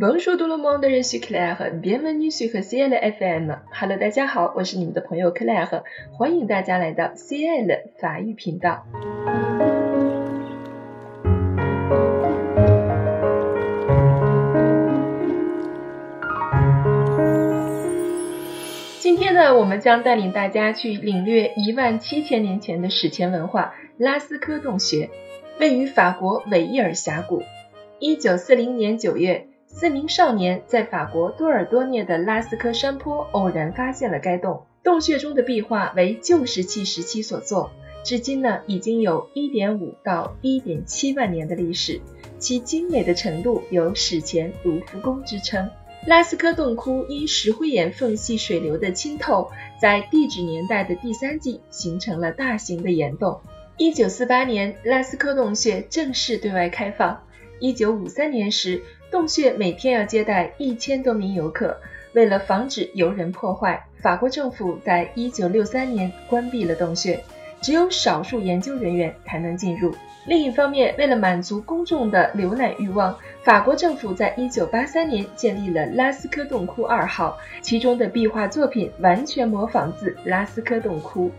[0.00, 1.72] Bonjour tout le monde, je suis Claire.
[1.72, 3.58] Bienvenue sur CL FM.
[3.72, 5.82] Hello，大家好，我是你们的朋友 Claire，
[6.12, 8.86] 欢迎大家来到 CL 法语频道。
[19.00, 25.10] 今天呢，我们将带领大家去领略一万七千年前的史前文化——拉斯科洞穴，
[25.58, 27.42] 位于法国韦伊尔峡谷。
[27.98, 29.47] 一九四零年九月。
[29.70, 37.70] 四名少年在法国多尔多涅的拉斯科山坡偶然发现了该洞，洞穴中的壁画为旧石器时期所作，
[38.02, 42.00] 至今呢已经有一点五到一点七万年的历史，
[42.38, 45.70] 其精美的程度有史前卢浮宫之称。
[46.06, 53.40] 拉斯科洞窟因石灰岩缝隙水流的浸透，在地质年代的第三纪形成了大型的岩洞。
[53.76, 57.20] 一九四八年，拉斯科洞穴正式对外开放。
[57.60, 58.80] 一九五三年时，
[59.10, 61.76] 洞穴每天要接待一千多名游客。
[62.12, 67.22] 为了防止游人破坏，法国政府在一九六三年关闭了洞穴，
[67.60, 69.94] 只有少数研究人员才能进入。
[70.26, 81.30] 另一方面，为了满足公众的浏览欲望，法国政府在一九八三年建立了拉斯科洞窟二号，其中的壁画作品完全模仿自拉斯科洞窟。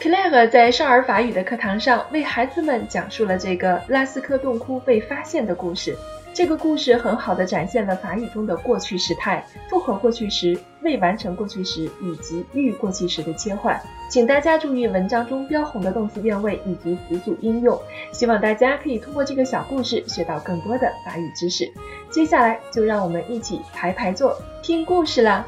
[0.00, 5.96] Claire 在少儿法语的课堂上为孩子们讲述了这个拉斯科洞窟被发现的故事。
[6.32, 13.80] 这个故事很好的展现了法语中的过去时态、复合过去时、未完成过去时以及预过去时的切换。
[14.08, 17.76] 请大家注意文章中标红的动词变位以及词组应用。
[18.12, 21.68] 希望大家可以通过这个小故事学到更多的法语知识。
[22.08, 25.44] 接下来就让我们一起排排坐，听故事啦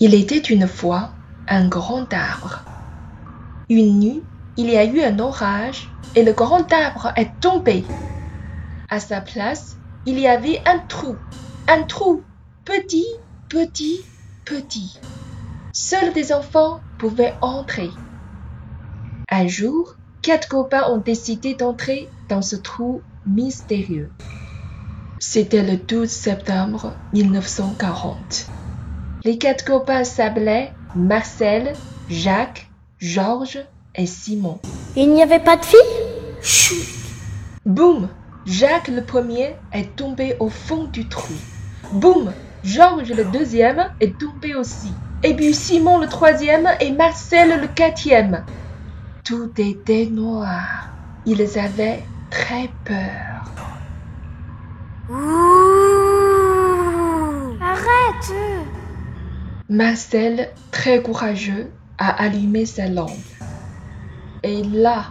[0.00, 1.10] ！Il était une fois
[1.48, 2.64] un grand arbre.
[3.68, 4.22] Une nuit,
[4.56, 7.84] il y a eu un orage et le grand arbre est tombé.
[8.90, 11.16] À sa place, il y avait un trou,
[11.68, 12.22] un trou
[12.64, 13.06] petit,
[13.48, 14.04] petit,
[14.44, 14.98] petit.
[15.72, 17.90] Seuls des enfants pouvaient entrer.
[19.30, 24.10] Un jour, quatre copains ont décidé d'entrer dans ce trou mystérieux.
[25.18, 28.46] C'était le 12 septembre 1940.
[29.26, 31.72] Les quatre copains s'appelaient Marcel,
[32.10, 32.68] Jacques,
[32.98, 33.64] Georges
[33.94, 34.58] et Simon.
[34.96, 35.78] Il n'y avait pas de filles
[36.42, 36.86] Chut
[37.64, 38.10] Boum
[38.44, 41.32] Jacques le premier est tombé au fond du trou.
[41.92, 42.34] Boum
[42.64, 44.92] Georges le deuxième est tombé aussi.
[45.22, 48.44] Et puis Simon le troisième et Marcel le quatrième.
[49.24, 50.90] Tout était noir.
[51.24, 53.73] Ils avaient très peur.
[59.70, 63.08] Marcel, très courageux, a allumé sa lampe.
[64.42, 65.06] Et là,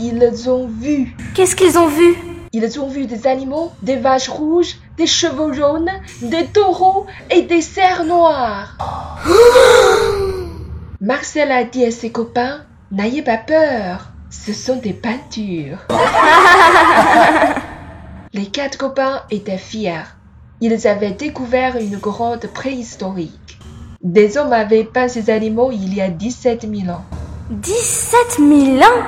[0.00, 1.14] ils ont vu.
[1.32, 2.16] Qu'est-ce qu'ils ont vu?
[2.52, 7.60] Ils ont vu des animaux, des vaches rouges, des chevaux jaunes, des taureaux et des
[7.60, 8.76] cerfs noirs.
[11.00, 15.78] Marcel a dit à ses copains, n'ayez pas peur, ce sont des peintures.
[18.32, 20.02] Les quatre copains étaient fiers.
[20.60, 23.60] Ils avaient découvert une grotte préhistorique.
[24.04, 27.06] Des hommes avaient peint ces animaux il y a 17 000 ans.
[27.48, 29.02] 17 000 ans?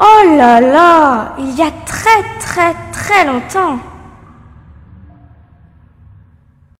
[0.00, 1.36] Oh là là!
[1.38, 3.78] Il y a très très très longtemps